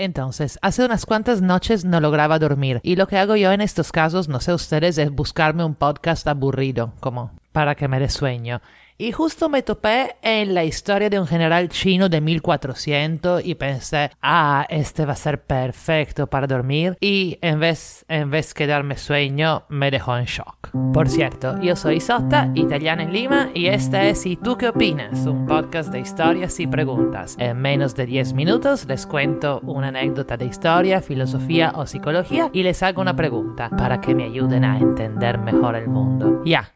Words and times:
Entonces, 0.00 0.58
hace 0.62 0.82
unas 0.82 1.04
cuantas 1.04 1.42
noches 1.42 1.84
no 1.84 2.00
lograba 2.00 2.38
dormir 2.38 2.80
y 2.82 2.96
lo 2.96 3.06
que 3.06 3.18
hago 3.18 3.36
yo 3.36 3.52
en 3.52 3.60
estos 3.60 3.92
casos, 3.92 4.30
no 4.30 4.40
sé 4.40 4.54
ustedes, 4.54 4.96
es 4.96 5.10
buscarme 5.10 5.62
un 5.62 5.74
podcast 5.74 6.26
aburrido, 6.26 6.94
como 7.00 7.32
para 7.52 7.74
que 7.74 7.86
me 7.86 8.00
dé 8.00 8.08
sueño. 8.08 8.62
Y 9.00 9.12
justo 9.12 9.48
me 9.48 9.62
topé 9.62 10.16
en 10.20 10.52
la 10.52 10.62
historia 10.62 11.08
de 11.08 11.18
un 11.18 11.26
general 11.26 11.70
chino 11.70 12.10
de 12.10 12.20
1400 12.20 13.42
y 13.46 13.54
pensé, 13.54 14.10
ah, 14.20 14.66
este 14.68 15.06
va 15.06 15.14
a 15.14 15.16
ser 15.16 15.42
perfecto 15.42 16.26
para 16.26 16.46
dormir. 16.46 16.98
Y 17.00 17.38
en 17.40 17.60
vez, 17.60 18.04
en 18.08 18.30
vez 18.30 18.52
de 18.52 18.66
darme 18.66 18.98
sueño, 18.98 19.64
me 19.70 19.90
dejó 19.90 20.18
en 20.18 20.26
shock. 20.26 20.68
Por 20.92 21.08
cierto, 21.08 21.58
yo 21.62 21.76
soy 21.76 21.98
Sota, 21.98 22.52
italiana 22.54 23.04
en 23.04 23.14
Lima, 23.14 23.48
y 23.54 23.68
este 23.68 24.10
es 24.10 24.26
¿Y 24.26 24.36
tú 24.36 24.58
qué 24.58 24.68
opinas? 24.68 25.24
Un 25.24 25.46
podcast 25.46 25.90
de 25.90 26.00
historias 26.00 26.60
y 26.60 26.66
preguntas. 26.66 27.36
En 27.38 27.56
menos 27.56 27.94
de 27.94 28.04
10 28.04 28.34
minutos 28.34 28.84
les 28.84 29.06
cuento 29.06 29.60
una 29.60 29.88
anécdota 29.88 30.36
de 30.36 30.44
historia, 30.44 31.00
filosofía 31.00 31.72
o 31.74 31.86
psicología 31.86 32.50
y 32.52 32.62
les 32.62 32.82
hago 32.82 33.00
una 33.00 33.16
pregunta 33.16 33.70
para 33.70 34.02
que 34.02 34.14
me 34.14 34.24
ayuden 34.24 34.62
a 34.62 34.78
entender 34.78 35.38
mejor 35.38 35.74
el 35.76 35.88
mundo. 35.88 36.42
Ya, 36.44 36.74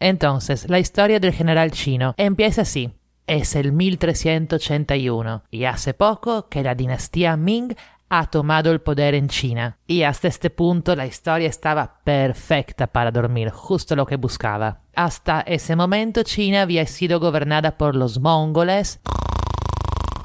entonces, 0.00 0.68
la 0.68 0.78
historia 0.78 1.20
del 1.20 1.34
general 1.34 1.70
chino 1.70 2.14
empieza 2.16 2.62
así. 2.62 2.92
Es 3.26 3.54
el 3.54 3.72
1381 3.72 5.44
y 5.50 5.64
hace 5.64 5.94
poco 5.94 6.48
que 6.48 6.62
la 6.62 6.74
dinastía 6.74 7.36
Ming 7.36 7.74
ha 8.08 8.28
tomado 8.28 8.72
el 8.72 8.80
poder 8.80 9.14
en 9.14 9.28
China. 9.28 9.78
Y 9.86 10.02
hasta 10.02 10.26
este 10.26 10.50
punto 10.50 10.96
la 10.96 11.06
historia 11.06 11.48
estaba 11.48 12.00
perfecta 12.02 12.88
para 12.88 13.12
dormir, 13.12 13.50
justo 13.50 13.94
lo 13.94 14.04
que 14.04 14.16
buscaba. 14.16 14.80
Hasta 14.96 15.42
ese 15.42 15.76
momento 15.76 16.24
China 16.24 16.62
había 16.62 16.84
sido 16.86 17.20
gobernada 17.20 17.78
por 17.78 17.94
los 17.94 18.18
mongoles, 18.18 19.00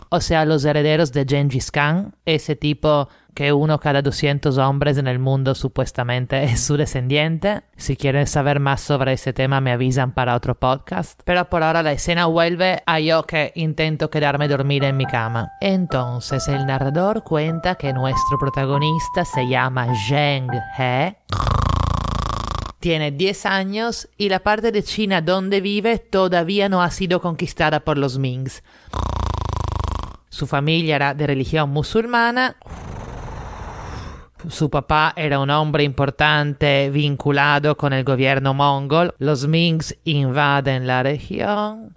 o 0.10 0.22
sea, 0.22 0.46
los 0.46 0.66
herederos 0.66 1.12
de 1.12 1.26
Gengis 1.26 1.72
Khan, 1.72 2.16
ese 2.26 2.56
tipo 2.56 3.10
que 3.36 3.52
uno 3.52 3.80
cada 3.80 4.02
200 4.02 4.58
hombres 4.58 4.98
en 4.98 5.08
el 5.08 5.20
mundo 5.20 5.54
supuestamente 5.54 6.44
es 6.46 6.62
su 6.62 6.78
descendiente. 6.78 7.64
Si 7.76 7.98
quieren 7.98 8.26
saber 8.26 8.62
más 8.62 8.82
sobre 8.82 9.14
ese 9.14 9.34
tema 9.34 9.60
me 9.60 9.74
avisan 9.74 10.14
para 10.14 10.36
otro 10.36 10.56
podcast. 10.56 11.20
Pero 11.26 11.50
por 11.50 11.62
ahora 11.62 11.84
la 11.84 11.92
escena 11.92 12.28
vuelve 12.28 12.82
a 12.86 13.00
yo 13.02 13.24
que 13.24 13.52
intento 13.56 14.10
quedarme 14.10 14.48
dormir 14.48 14.86
en 14.86 14.96
mi 14.96 15.06
cama. 15.06 15.52
Entonces 15.60 16.48
el 16.48 16.66
narrador 16.66 17.24
cuenta 17.24 17.76
que 17.76 17.94
nuestro 17.94 18.40
protagonista 18.40 19.26
se 19.26 19.48
llama 19.48 19.88
Zheng 20.08 20.50
He. 20.80 21.18
Tiene 22.80 23.12
10 23.12 23.46
años 23.48 24.08
y 24.18 24.30
la 24.30 24.40
parte 24.40 24.72
de 24.72 24.82
China 24.82 25.22
donde 25.22 25.60
vive 25.60 25.98
todavía 25.98 26.70
no 26.70 26.82
ha 26.82 26.90
sido 26.90 27.20
conquistada 27.20 27.82
por 27.82 27.98
los 27.98 28.18
Mings. 28.18 28.64
Su 30.30 30.48
familia 30.48 30.96
era 30.96 31.14
de 31.14 31.28
religión 31.28 31.70
musulmana 31.72 32.58
su 34.50 34.70
papá 34.70 35.14
era 35.16 35.40
un 35.40 35.50
hombre 35.50 35.84
importante 35.84 36.90
vinculado 36.90 37.78
con 37.78 37.94
el 37.94 38.04
gobierno 38.04 38.54
mongol. 38.54 39.14
Los 39.18 39.48
Mings 39.48 39.98
invaden 40.04 40.88
la 40.88 41.04
región. 41.04 41.94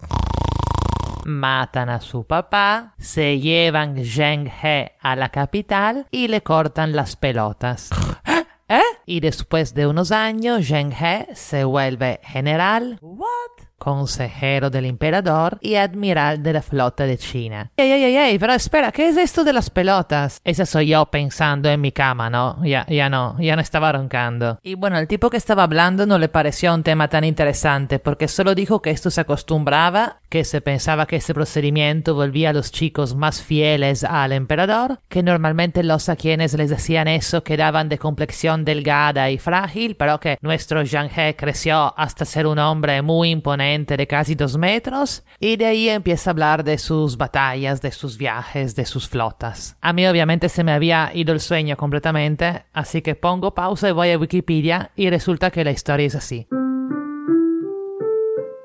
Matan 1.25 1.91
a 1.91 2.01
su 2.01 2.25
papá, 2.25 2.95
se 2.99 3.39
llevan 3.39 3.97
Zheng 4.03 4.51
He 4.63 4.93
a 5.01 5.15
la 5.15 5.29
capital 5.29 6.07
y 6.11 6.29
le 6.29 6.43
cortan 6.43 6.97
las 6.97 7.17
pelotas. 7.17 7.91
¿Eh? 8.69 8.81
Y 9.05 9.21
después 9.21 9.75
de 9.75 9.87
unos 9.87 10.11
años, 10.11 10.67
Zheng 10.67 10.93
He 10.93 11.35
se 11.35 11.65
vuelve 11.65 12.21
general. 12.23 12.99
What? 13.03 13.68
Consejero 13.79 14.71
del 14.71 14.85
emperador 14.85 15.59
y 15.61 15.77
admiral 15.77 16.43
de 16.43 16.53
la 16.53 16.63
flota 16.63 17.05
de 17.05 17.17
China. 17.17 17.71
Ey, 17.77 17.91
ey, 17.91 18.05
ey, 18.05 18.17
ey, 18.17 18.39
pero 18.39 18.53
espera, 18.53 18.93
¿qué 18.93 19.09
es 19.09 19.17
esto 19.17 19.45
de 19.45 19.53
las 19.53 19.71
pelotas? 19.71 20.41
Esa 20.45 20.67
soy 20.67 20.89
yo 20.89 21.07
pensando 21.07 21.69
en 21.69 21.81
mi 21.81 21.93
cama, 21.93 22.29
¿no? 22.29 22.65
Ya, 22.65 22.85
ya 22.89 23.09
no, 23.09 23.37
ya 23.41 23.57
no 23.57 23.63
estaba 23.63 23.93
roncando. 23.93 24.59
Y 24.63 24.75
bueno, 24.75 24.99
el 24.99 25.09
tipo 25.09 25.31
que 25.31 25.37
estaba 25.37 25.63
hablando 25.63 26.07
no 26.07 26.19
le 26.19 26.29
pareció 26.29 26.75
un 26.75 26.83
tema 26.83 27.09
tan 27.09 27.25
interesante 27.25 27.99
porque 27.99 28.29
solo 28.29 28.55
dijo 28.55 28.83
que 28.83 28.91
esto 28.91 29.11
se 29.11 29.21
acostumbraba, 29.21 30.18
que 30.29 30.45
se 30.45 30.61
pensaba 30.61 31.07
que 31.07 31.17
ese 31.17 31.35
procedimiento 31.35 32.15
volvía 32.15 32.51
a 32.51 32.53
los 32.53 32.71
chicos 32.71 33.15
más 33.15 33.43
fieles 33.43 34.05
al 34.05 34.33
emperador, 34.33 35.01
que 35.09 35.23
normalmente 35.23 35.83
los 35.83 36.09
a 36.09 36.17
quienes 36.17 36.55
les 36.55 36.71
decían 36.71 37.09
eso 37.09 37.43
quedaban 37.43 37.89
de 37.89 37.99
complexión 37.99 38.65
delgada 38.65 39.31
y 39.31 39.39
frágil, 39.39 39.97
pero 39.97 40.21
que 40.21 40.39
nuestro 40.41 40.85
Zhang 40.87 41.11
He 41.17 41.37
creció 41.37 41.99
hasta 41.99 42.25
ser 42.25 42.47
un 42.47 42.59
hombre 42.59 43.03
muy 43.03 43.31
imponente 43.31 43.97
de 43.97 44.07
casi 44.07 44.35
dos 44.35 44.57
metros 44.57 45.25
y 45.41 45.57
de 45.57 45.67
ahí 45.67 45.89
empieza 45.89 46.31
a 46.31 46.33
hablar 46.33 46.65
de 46.65 46.79
sus 46.79 47.17
batallas, 47.17 47.81
de 47.81 47.93
sus 47.93 48.19
viajes, 48.19 48.77
de 48.77 48.85
sus 48.85 49.09
flotas. 49.09 49.77
A 49.81 49.93
mí 49.93 50.07
obviamente 50.07 50.49
se 50.49 50.65
me 50.65 50.73
había 50.73 51.11
ido 51.15 51.33
el 51.33 51.41
sueño 51.41 51.77
completamente, 51.77 52.65
así 52.73 53.03
que 53.03 53.15
pongo 53.15 53.55
pausa 53.55 53.89
y 53.89 53.93
voy 53.93 54.11
a 54.11 54.19
Wikipedia 54.19 54.91
y 54.97 55.11
resulta 55.11 55.51
que 55.51 55.65
la 55.65 55.71
historia 55.71 56.07
es 56.07 56.15
así. 56.15 56.47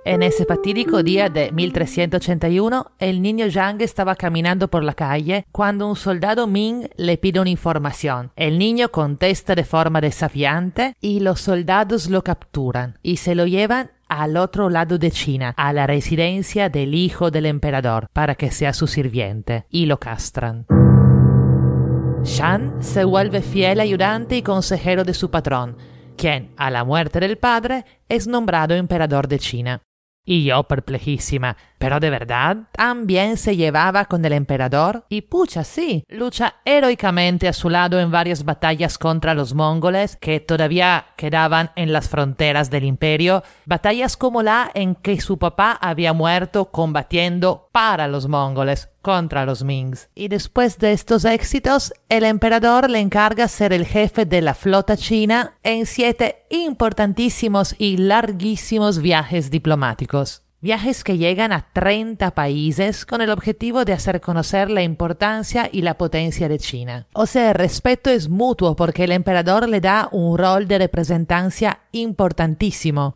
En 0.05 0.21
ese 0.21 0.43
fatídico 0.43 1.01
día 1.01 1.29
de 1.29 1.53
1381, 1.53 2.91
el 2.99 3.21
niño 3.21 3.49
Zhang 3.49 3.79
estaba 3.79 4.15
caminando 4.15 4.67
por 4.67 4.83
la 4.83 4.95
calle 4.95 5.45
cuando 5.53 5.87
un 5.87 5.95
soldado 5.95 6.45
Ming 6.45 6.89
le 6.97 7.17
pide 7.17 7.39
una 7.39 7.49
información. 7.49 8.33
El 8.35 8.59
niño 8.59 8.89
contesta 8.89 9.55
de 9.55 9.63
forma 9.63 10.01
desafiante 10.01 10.93
y 10.99 11.21
los 11.21 11.39
soldados 11.39 12.09
lo 12.09 12.21
capturan 12.21 12.99
y 13.01 13.17
se 13.17 13.33
lo 13.33 13.45
llevan 13.45 13.91
al 14.09 14.35
otro 14.35 14.69
lado 14.69 14.97
de 14.97 15.09
China, 15.09 15.53
a 15.55 15.71
la 15.71 15.87
residencia 15.87 16.67
del 16.67 16.95
hijo 16.95 17.31
del 17.31 17.45
emperador, 17.45 18.09
para 18.11 18.35
que 18.35 18.51
sea 18.51 18.73
su 18.73 18.87
sirviente, 18.87 19.65
y 19.69 19.85
lo 19.85 19.99
castran. 19.99 20.67
Shan 22.23 22.83
se 22.83 23.05
vuelve 23.05 23.41
fiel 23.41 23.79
ayudante 23.79 24.35
y 24.35 24.41
consejero 24.41 25.05
de 25.05 25.13
su 25.13 25.31
patrón, 25.31 25.77
quien, 26.15 26.51
a 26.57 26.69
la 26.69 26.83
muerte 26.83 27.21
del 27.21 27.37
padre, 27.37 27.85
es 28.07 28.27
nombrado 28.27 28.75
emperador 28.75 29.27
de 29.27 29.39
China. 29.39 29.81
Y 30.25 30.45
yo 30.45 30.63
perplejísima, 30.63 31.57
pero 31.83 31.99
de 31.99 32.09
verdad, 32.09 32.69
también 32.71 33.35
se 33.35 33.57
llevaba 33.57 34.05
con 34.05 34.23
el 34.23 34.31
emperador 34.31 35.03
y 35.09 35.23
pucha, 35.23 35.65
sí, 35.65 36.05
lucha 36.07 36.55
heroicamente 36.63 37.49
a 37.49 37.51
su 37.51 37.69
lado 37.69 37.99
en 37.99 38.09
varias 38.09 38.45
batallas 38.45 38.97
contra 38.97 39.33
los 39.33 39.53
mongoles 39.53 40.15
que 40.15 40.39
todavía 40.39 41.07
quedaban 41.17 41.71
en 41.75 41.91
las 41.91 42.07
fronteras 42.07 42.69
del 42.69 42.85
imperio, 42.85 43.43
batallas 43.65 44.15
como 44.15 44.41
la 44.43 44.71
en 44.73 44.95
que 44.95 45.19
su 45.19 45.37
papá 45.37 45.73
había 45.73 46.13
muerto 46.13 46.71
combatiendo 46.71 47.67
para 47.73 48.07
los 48.07 48.29
mongoles 48.29 48.87
contra 49.01 49.45
los 49.45 49.65
Mings. 49.65 50.07
Y 50.15 50.29
después 50.29 50.79
de 50.79 50.93
estos 50.93 51.25
éxitos, 51.25 51.93
el 52.07 52.23
emperador 52.23 52.89
le 52.89 52.99
encarga 52.99 53.49
ser 53.49 53.73
el 53.73 53.85
jefe 53.85 54.25
de 54.25 54.41
la 54.41 54.53
flota 54.53 54.95
china 54.95 55.57
en 55.63 55.85
siete 55.85 56.45
importantísimos 56.49 57.75
y 57.77 57.97
larguísimos 57.97 58.99
viajes 58.99 59.51
diplomáticos. 59.51 60.42
Viajes 60.63 61.03
que 61.03 61.17
llegan 61.17 61.51
a 61.51 61.67
30 61.73 62.31
países 62.35 63.05
con 63.05 63.19
el 63.19 63.31
objetivo 63.31 63.83
de 63.83 63.91
hacer 63.91 64.21
conocer 64.21 64.71
la 64.71 64.81
importancia 64.81 65.67
y 65.69 65.81
la 65.81 65.97
potencia 65.97 66.47
de 66.47 66.57
China. 66.57 67.05
O 67.11 67.25
sea, 67.25 67.49
el 67.49 67.55
respeto 67.55 68.09
es 68.09 68.29
mutuo 68.29 68.73
porque 68.73 69.03
el 69.03 69.11
emperador 69.11 69.67
le 69.67 69.81
da 69.81 70.07
un 70.13 70.37
rol 70.37 70.69
de 70.69 70.77
representancia 70.77 71.81
importantísimo. 71.91 73.13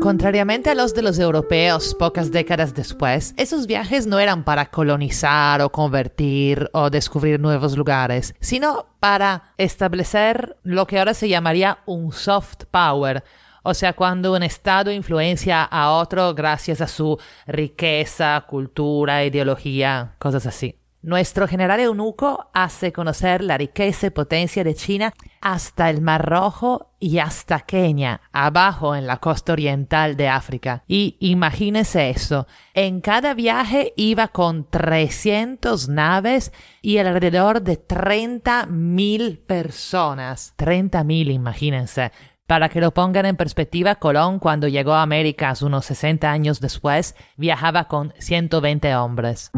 Contrariamente 0.00 0.70
a 0.70 0.74
los 0.74 0.94
de 0.94 1.02
los 1.02 1.18
europeos 1.18 1.94
pocas 1.98 2.30
décadas 2.30 2.72
después, 2.72 3.34
esos 3.36 3.66
viajes 3.66 4.06
no 4.06 4.18
eran 4.18 4.42
para 4.42 4.70
colonizar 4.70 5.60
o 5.60 5.70
convertir 5.70 6.70
o 6.72 6.88
descubrir 6.88 7.40
nuevos 7.40 7.76
lugares, 7.76 8.34
sino 8.40 8.86
para 9.00 9.52
establecer 9.58 10.56
lo 10.62 10.86
que 10.86 10.98
ahora 10.98 11.12
se 11.12 11.28
llamaría 11.28 11.80
un 11.84 12.12
soft 12.12 12.64
power, 12.70 13.22
o 13.64 13.74
sea, 13.74 13.94
cuando 13.94 14.34
un 14.34 14.42
Estado 14.42 14.92
influencia 14.92 15.64
a 15.64 15.92
otro 15.92 16.34
gracias 16.34 16.80
a 16.80 16.86
su 16.86 17.18
riqueza, 17.46 18.44
cultura, 18.46 19.24
ideología, 19.24 20.14
cosas 20.18 20.46
así. 20.46 20.78
Nuestro 21.04 21.46
general 21.46 21.80
eunuco 21.80 22.48
hace 22.54 22.90
conocer 22.90 23.42
la 23.42 23.58
riqueza 23.58 24.06
y 24.06 24.10
potencia 24.10 24.64
de 24.64 24.74
China 24.74 25.12
hasta 25.42 25.90
el 25.90 26.00
Mar 26.00 26.24
Rojo 26.24 26.92
y 26.98 27.18
hasta 27.18 27.60
Kenia, 27.60 28.22
abajo 28.32 28.96
en 28.96 29.06
la 29.06 29.18
costa 29.18 29.52
oriental 29.52 30.16
de 30.16 30.28
África. 30.28 30.82
Y 30.88 31.18
imagínense 31.20 32.08
eso, 32.08 32.46
en 32.72 33.02
cada 33.02 33.34
viaje 33.34 33.92
iba 33.96 34.28
con 34.28 34.66
300 34.70 35.90
naves 35.90 36.52
y 36.80 36.96
alrededor 36.96 37.60
de 37.60 37.76
30 37.76 38.64
mil 38.64 39.40
personas. 39.40 40.54
30 40.56 41.04
mil, 41.04 41.30
imagínense. 41.30 42.12
Para 42.46 42.68
que 42.68 42.82
lo 42.82 42.92
pongan 42.92 43.24
en 43.24 43.36
perspectiva, 43.36 43.94
Colón 43.94 44.38
cuando 44.38 44.68
llegó 44.68 44.92
a 44.92 45.02
América 45.02 45.54
unos 45.62 45.86
60 45.86 46.30
años 46.30 46.60
después, 46.60 47.14
viajaba 47.38 47.84
con 47.84 48.12
120 48.18 48.94
hombres. 48.96 49.50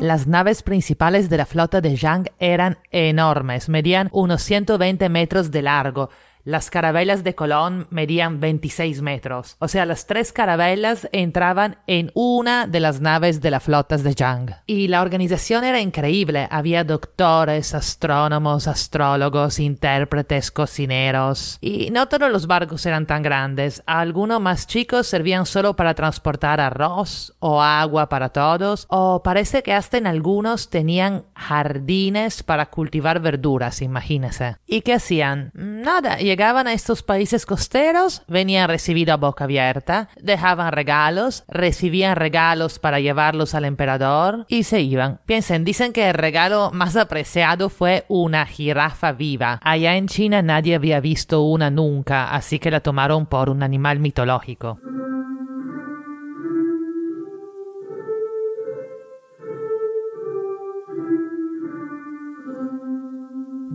Las 0.00 0.26
naves 0.26 0.62
principales 0.62 1.28
de 1.28 1.36
la 1.36 1.44
flota 1.44 1.82
de 1.82 1.94
Zhang 1.94 2.30
eran 2.38 2.78
enormes, 2.90 3.68
medían 3.68 4.08
unos 4.12 4.40
120 4.42 5.10
metros 5.10 5.50
de 5.50 5.60
largo. 5.60 6.08
Las 6.48 6.70
carabelas 6.70 7.24
de 7.24 7.34
Colón 7.34 7.86
medían 7.90 8.40
26 8.40 9.02
metros. 9.02 9.56
O 9.58 9.68
sea, 9.68 9.84
las 9.84 10.06
tres 10.06 10.32
carabelas 10.32 11.06
entraban 11.12 11.76
en 11.86 12.10
una 12.14 12.66
de 12.66 12.80
las 12.80 13.02
naves 13.02 13.42
de 13.42 13.50
las 13.50 13.64
flotas 13.64 14.02
de 14.02 14.14
Yang. 14.14 14.54
Y 14.64 14.88
la 14.88 15.02
organización 15.02 15.64
era 15.64 15.78
increíble. 15.78 16.48
Había 16.50 16.84
doctores, 16.84 17.74
astrónomos, 17.74 18.66
astrólogos, 18.66 19.60
intérpretes, 19.60 20.50
cocineros. 20.50 21.58
Y 21.60 21.90
no 21.90 22.08
todos 22.08 22.32
los 22.32 22.46
barcos 22.46 22.86
eran 22.86 23.04
tan 23.04 23.22
grandes. 23.22 23.82
Algunos 23.84 24.40
más 24.40 24.66
chicos 24.66 25.06
servían 25.06 25.44
solo 25.44 25.76
para 25.76 25.92
transportar 25.92 26.62
arroz 26.62 27.34
o 27.40 27.60
agua 27.60 28.08
para 28.08 28.30
todos. 28.30 28.86
O 28.88 29.22
parece 29.22 29.62
que 29.62 29.74
hasta 29.74 29.98
en 29.98 30.06
algunos 30.06 30.70
tenían 30.70 31.26
jardines 31.34 32.42
para 32.42 32.70
cultivar 32.70 33.20
verduras, 33.20 33.82
imagínese. 33.82 34.56
¿Y 34.66 34.80
qué 34.80 34.94
hacían? 34.94 35.50
Nada, 35.52 36.22
llegaban 36.38 36.68
a 36.68 36.72
estos 36.72 37.02
países 37.02 37.44
costeros, 37.44 38.22
venían 38.28 38.68
recibidos 38.68 39.14
a 39.14 39.16
boca 39.16 39.42
abierta, 39.42 40.08
dejaban 40.22 40.70
regalos, 40.70 41.42
recibían 41.48 42.14
regalos 42.14 42.78
para 42.78 43.00
llevarlos 43.00 43.56
al 43.56 43.64
emperador 43.64 44.46
y 44.46 44.62
se 44.62 44.80
iban. 44.80 45.18
Piensen, 45.26 45.64
dicen 45.64 45.92
que 45.92 46.10
el 46.10 46.14
regalo 46.14 46.70
más 46.72 46.94
apreciado 46.94 47.70
fue 47.70 48.04
una 48.06 48.46
jirafa 48.46 49.10
viva. 49.10 49.58
Allá 49.64 49.96
en 49.96 50.06
China 50.06 50.40
nadie 50.40 50.76
había 50.76 51.00
visto 51.00 51.42
una 51.42 51.70
nunca, 51.70 52.30
así 52.30 52.60
que 52.60 52.70
la 52.70 52.78
tomaron 52.78 53.26
por 53.26 53.50
un 53.50 53.64
animal 53.64 53.98
mitológico. 53.98 54.78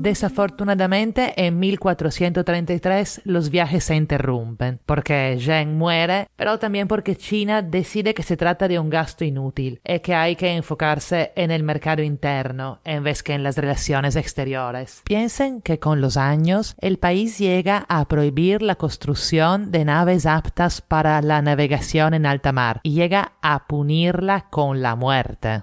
Desafortunadamente, 0.03 1.33
en 1.37 1.59
1433 1.59 3.21
los 3.23 3.49
viajes 3.49 3.85
se 3.85 3.95
interrumpen, 3.95 4.81
porque 4.85 5.37
Zheng 5.39 5.77
muere, 5.77 6.27
pero 6.35 6.59
también 6.59 6.89
porque 6.89 7.15
China 7.15 7.61
decide 7.61 8.13
que 8.13 8.21
se 8.21 8.35
trata 8.35 8.67
de 8.67 8.79
un 8.79 8.89
gasto 8.89 9.23
inútil 9.23 9.79
y 9.85 9.99
que 9.99 10.13
hay 10.13 10.35
que 10.35 10.57
enfocarse 10.57 11.31
en 11.37 11.51
el 11.51 11.63
mercado 11.63 12.03
interno 12.03 12.81
en 12.83 13.01
vez 13.05 13.23
que 13.23 13.31
en 13.31 13.43
las 13.43 13.55
relaciones 13.55 14.17
exteriores. 14.17 15.03
Piensen 15.05 15.61
que 15.61 15.79
con 15.79 16.01
los 16.01 16.17
años 16.17 16.75
el 16.81 16.99
país 16.99 17.37
llega 17.37 17.85
a 17.87 18.05
prohibir 18.09 18.61
la 18.61 18.75
construcción 18.75 19.71
de 19.71 19.85
naves 19.85 20.25
aptas 20.25 20.81
para 20.81 21.21
la 21.21 21.41
navegación 21.41 22.13
en 22.13 22.25
alta 22.25 22.51
mar 22.51 22.81
y 22.83 22.91
llega 22.91 23.35
a 23.41 23.67
punirla 23.67 24.47
con 24.49 24.81
la 24.81 24.97
muerte. 24.97 25.61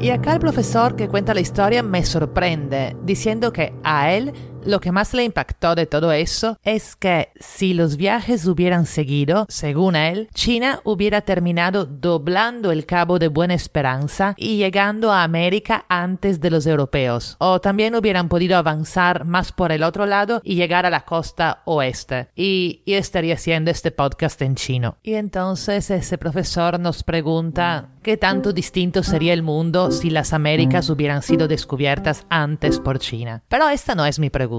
Y 0.00 0.08
acá 0.08 0.32
el 0.32 0.40
profesor 0.40 0.96
que 0.96 1.08
cuenta 1.08 1.34
la 1.34 1.42
historia 1.42 1.82
me 1.82 2.02
sorprende, 2.06 2.96
diciendo 3.04 3.52
que 3.52 3.74
a 3.84 4.10
él 4.10 4.32
lo 4.64 4.80
que 4.80 4.92
más 4.92 5.14
le 5.14 5.24
impactó 5.24 5.74
de 5.74 5.86
todo 5.86 6.12
eso 6.12 6.58
es 6.64 6.94
que 6.94 7.30
si 7.40 7.72
los 7.72 7.96
viajes 7.96 8.46
hubieran 8.46 8.84
seguido, 8.84 9.46
según 9.48 9.96
él, 9.96 10.28
China 10.34 10.80
hubiera 10.84 11.22
terminado 11.22 11.86
doblando 11.86 12.70
el 12.70 12.84
cabo 12.84 13.18
de 13.18 13.28
Buena 13.28 13.54
Esperanza 13.54 14.34
y 14.36 14.58
llegando 14.58 15.12
a 15.12 15.22
América 15.22 15.86
antes 15.88 16.40
de 16.40 16.50
los 16.50 16.66
europeos. 16.66 17.36
O 17.38 17.60
también 17.60 17.94
hubieran 17.94 18.28
podido 18.28 18.56
avanzar 18.58 19.24
más 19.24 19.52
por 19.52 19.72
el 19.72 19.82
otro 19.82 20.04
lado 20.04 20.42
y 20.44 20.56
llegar 20.56 20.84
a 20.84 20.90
la 20.90 21.04
costa 21.04 21.62
oeste. 21.64 22.28
Y, 22.36 22.82
estaría 22.86 23.34
haciendo 23.34 23.70
este 23.70 23.92
podcast 23.92 24.42
en 24.42 24.56
chino. 24.56 24.98
Y 25.02 25.14
entonces 25.14 25.90
ese 25.90 26.18
profesor 26.18 26.78
nos 26.78 27.02
pregunta 27.02 27.88
qué 28.02 28.18
tanto 28.18 28.52
distinto 28.52 29.02
sería 29.02 29.32
el 29.32 29.42
mundo 29.42 29.90
si 29.90 30.10
las 30.10 30.34
Américas 30.34 30.90
hubieran 30.90 31.22
sido 31.22 31.48
descubiertas 31.48 32.26
antes 32.28 32.78
por 32.78 32.98
China. 32.98 33.42
Pero 33.48 33.68
esta 33.70 33.94
no 33.94 34.04
es 34.04 34.18
mi 34.18 34.28
pregunta 34.28 34.49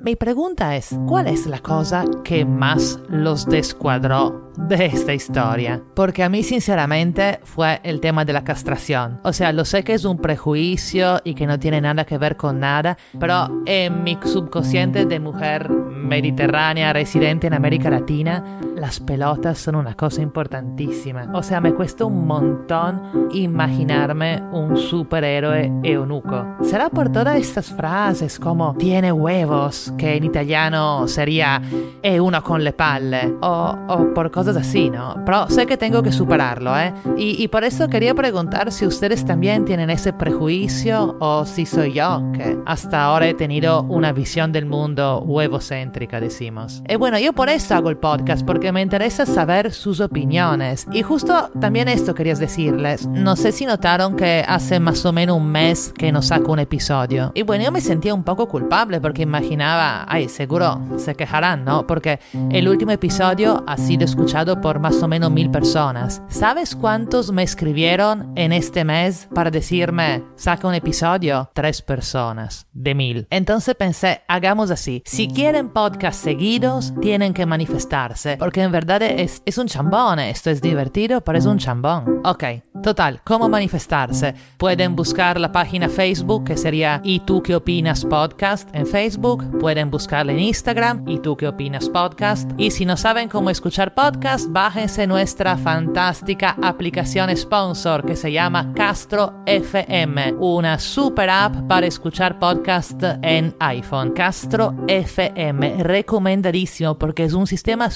Mi 0.00 0.14
pregunta 0.14 0.76
es, 0.76 0.96
¿cuál 1.08 1.26
es 1.26 1.46
la 1.46 1.58
cosa 1.58 2.04
que 2.22 2.44
más 2.44 3.00
los 3.08 3.46
descuadró 3.46 4.52
de 4.56 4.86
esta 4.86 5.12
historia? 5.12 5.82
Porque 5.96 6.22
a 6.22 6.28
mí 6.28 6.44
sinceramente 6.44 7.40
fue 7.42 7.80
el 7.82 8.00
tema 8.00 8.24
de 8.24 8.32
la 8.32 8.44
castración. 8.44 9.20
O 9.24 9.32
sea, 9.32 9.52
lo 9.52 9.64
sé 9.64 9.82
que 9.82 9.94
es 9.94 10.04
un 10.04 10.18
prejuicio 10.18 11.20
y 11.24 11.34
que 11.34 11.48
no 11.48 11.58
tiene 11.58 11.80
nada 11.80 12.04
que 12.04 12.16
ver 12.16 12.36
con 12.36 12.60
nada, 12.60 12.96
pero 13.18 13.62
en 13.66 14.04
mi 14.04 14.16
subconsciente 14.24 15.04
de 15.04 15.18
mujer 15.18 15.68
mediterránea 15.68 16.92
residente 16.92 17.48
en 17.48 17.54
América 17.54 17.90
Latina, 17.90 18.60
las 18.78 19.00
pelotas 19.00 19.58
son 19.58 19.76
una 19.76 19.94
cosa 19.94 20.22
importantísima. 20.22 21.28
O 21.34 21.42
sea, 21.42 21.60
me 21.60 21.74
cuesta 21.74 22.04
un 22.04 22.26
montón 22.26 23.28
imaginarme 23.32 24.42
un 24.52 24.76
superhéroe 24.76 25.72
eunuco. 25.82 26.56
¿Será 26.62 26.88
por 26.88 27.10
todas 27.10 27.36
estas 27.36 27.72
frases 27.72 28.38
como 28.38 28.74
tiene 28.74 29.12
huevos? 29.12 29.92
que 29.96 30.16
en 30.16 30.24
italiano 30.24 31.06
sería 31.08 31.60
è 32.00 32.18
uno 32.18 32.42
con 32.42 32.62
le 32.62 32.72
palle 32.72 33.36
o, 33.40 33.76
o, 33.88 34.14
por 34.14 34.30
cosas 34.30 34.56
así, 34.56 34.90
¿no? 34.90 35.22
Pero 35.24 35.48
sé 35.48 35.66
que 35.66 35.76
tengo 35.76 36.02
que 36.02 36.12
superarlo, 36.12 36.76
¿eh? 36.78 36.92
Y, 37.16 37.42
y 37.42 37.48
por 37.48 37.64
eso 37.64 37.88
quería 37.88 38.14
preguntar 38.14 38.72
si 38.72 38.86
ustedes 38.86 39.24
también 39.24 39.64
tienen 39.64 39.90
ese 39.90 40.12
prejuicio 40.12 41.16
o 41.20 41.44
si 41.44 41.66
soy 41.66 41.92
yo 41.92 42.22
que 42.32 42.58
hasta 42.66 43.04
ahora 43.04 43.26
he 43.28 43.34
tenido 43.34 43.82
una 43.82 44.12
visión 44.12 44.52
del 44.52 44.66
mundo 44.66 45.20
huevocéntrica, 45.20 46.20
decimos. 46.20 46.82
Y 46.88 46.96
bueno, 46.96 47.18
yo 47.18 47.32
por 47.32 47.48
eso 47.48 47.74
hago 47.74 47.90
el 47.90 47.96
podcast, 47.96 48.44
porque 48.46 48.67
me 48.72 48.82
interesa 48.82 49.26
saber 49.26 49.72
sus 49.72 50.00
opiniones. 50.00 50.86
Y 50.92 51.02
justo 51.02 51.50
también 51.60 51.88
esto 51.88 52.14
quería 52.14 52.34
decirles. 52.34 53.06
No 53.06 53.36
sé 53.36 53.52
si 53.52 53.66
notaron 53.66 54.16
que 54.16 54.44
hace 54.46 54.80
más 54.80 55.04
o 55.04 55.12
menos 55.12 55.36
un 55.36 55.50
mes 55.50 55.92
que 55.96 56.12
no 56.12 56.22
saco 56.22 56.52
un 56.52 56.58
episodio. 56.58 57.32
Y 57.34 57.42
bueno, 57.42 57.64
yo 57.64 57.72
me 57.72 57.80
sentía 57.80 58.14
un 58.14 58.24
poco 58.24 58.48
culpable 58.48 59.00
porque 59.00 59.22
imaginaba 59.22 60.04
ay, 60.08 60.28
seguro 60.28 60.80
se 60.96 61.14
quejarán, 61.14 61.64
¿no? 61.64 61.86
Porque 61.86 62.20
el 62.50 62.68
último 62.68 62.92
episodio 62.92 63.64
ha 63.66 63.76
sido 63.76 64.04
escuchado 64.04 64.60
por 64.60 64.78
más 64.78 65.02
o 65.02 65.08
menos 65.08 65.30
mil 65.30 65.50
personas. 65.50 66.22
¿Sabes 66.28 66.76
cuántos 66.76 67.32
me 67.32 67.42
escribieron 67.42 68.32
en 68.36 68.52
este 68.52 68.84
mes 68.84 69.28
para 69.34 69.50
decirme, 69.50 70.24
saca 70.36 70.68
un 70.68 70.74
episodio? 70.74 71.50
Tres 71.54 71.82
personas 71.82 72.66
de 72.72 72.94
mil. 72.94 73.26
Entonces 73.30 73.74
pensé, 73.74 74.22
hagamos 74.28 74.70
así. 74.70 75.02
Si 75.04 75.28
quieren 75.28 75.70
podcast 75.70 76.22
seguidos, 76.22 76.92
tienen 77.00 77.34
que 77.34 77.46
manifestarse, 77.46 78.36
porque 78.36 78.57
en 78.60 78.72
verdad 78.72 79.02
es, 79.02 79.42
es 79.44 79.58
un 79.58 79.66
chambón, 79.66 80.18
esto 80.18 80.50
es 80.50 80.60
divertido, 80.60 81.20
pero 81.22 81.38
es 81.38 81.46
un 81.46 81.58
chambón. 81.58 82.20
Ok, 82.24 82.44
total, 82.82 83.20
¿cómo 83.24 83.48
manifestarse? 83.48 84.34
Pueden 84.56 84.96
buscar 84.96 85.38
la 85.38 85.52
página 85.52 85.88
Facebook, 85.88 86.44
que 86.44 86.56
sería 86.56 87.00
¿Y 87.04 87.20
tú 87.20 87.42
qué 87.42 87.54
opinas 87.54 88.04
podcast? 88.04 88.68
en 88.72 88.86
Facebook 88.86 89.58
Pueden 89.58 89.90
buscarle 89.90 90.32
en 90.32 90.40
Instagram 90.40 91.04
y 91.06 91.18
tú 91.18 91.36
qué 91.36 91.48
opinas 91.48 91.88
podcast. 91.88 92.50
Y 92.56 92.70
si 92.70 92.84
no 92.84 92.96
saben 92.96 93.28
cómo 93.28 93.50
escuchar 93.50 93.94
podcast, 93.94 94.46
bájense 94.50 95.06
nuestra 95.06 95.56
fantástica 95.56 96.56
aplicación 96.62 97.34
sponsor 97.36 98.04
que 98.04 98.16
se 98.16 98.32
llama 98.32 98.72
Castro 98.74 99.42
FM, 99.46 100.34
una 100.38 100.78
super 100.78 101.30
app 101.30 101.66
para 101.68 101.86
escuchar 101.86 102.38
podcast 102.38 103.02
en 103.22 103.54
iPhone. 103.60 104.12
Castro 104.12 104.74
FM, 104.86 105.82
recomendadísimo 105.82 106.98
porque 106.98 107.24
es 107.24 107.32
un 107.32 107.46
sistema 107.46 107.90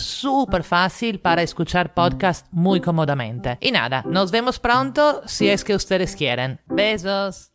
fácil 0.60 1.20
para 1.20 1.42
escuchar 1.42 1.94
podcast 1.94 2.46
muy 2.50 2.82
cómodamente. 2.82 3.56
Y 3.60 3.70
nada, 3.72 4.04
nos 4.06 4.30
vemos 4.30 4.58
pronto 4.58 5.22
si 5.26 5.48
es 5.48 5.64
que 5.64 5.74
ustedes 5.74 6.14
quieren. 6.14 6.60
Besos. 6.66 7.52